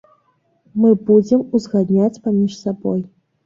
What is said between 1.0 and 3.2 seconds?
будзем узгадняць паміж сабой.